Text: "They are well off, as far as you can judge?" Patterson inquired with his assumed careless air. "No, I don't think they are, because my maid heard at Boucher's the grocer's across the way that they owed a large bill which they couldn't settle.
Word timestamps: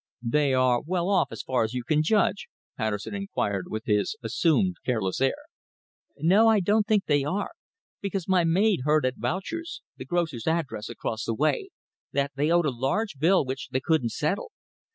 "They 0.23 0.55
are 0.55 0.81
well 0.83 1.09
off, 1.09 1.27
as 1.31 1.43
far 1.43 1.63
as 1.63 1.75
you 1.75 1.83
can 1.83 2.01
judge?" 2.01 2.47
Patterson 2.75 3.13
inquired 3.13 3.65
with 3.69 3.85
his 3.85 4.15
assumed 4.23 4.77
careless 4.83 5.21
air. 5.21 5.35
"No, 6.17 6.47
I 6.47 6.59
don't 6.59 6.87
think 6.87 7.05
they 7.05 7.23
are, 7.23 7.51
because 8.01 8.27
my 8.27 8.43
maid 8.43 8.79
heard 8.83 9.05
at 9.05 9.19
Boucher's 9.19 9.83
the 9.97 10.05
grocer's 10.05 10.47
across 10.47 11.25
the 11.25 11.35
way 11.35 11.69
that 12.13 12.31
they 12.33 12.49
owed 12.49 12.65
a 12.65 12.71
large 12.71 13.19
bill 13.19 13.45
which 13.45 13.69
they 13.69 13.79
couldn't 13.79 14.09
settle. 14.09 14.51